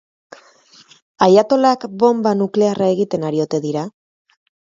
[1.25, 3.87] Ayatolak bonba nuklearra egiten ari ote dira?